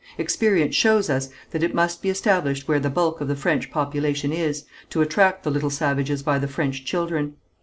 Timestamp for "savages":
5.69-6.23